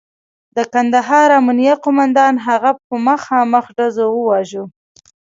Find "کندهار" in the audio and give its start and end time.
0.73-1.29